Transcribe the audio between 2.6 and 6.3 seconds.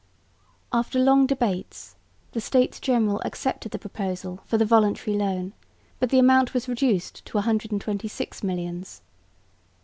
General accepted the proposal for the voluntary loan, but the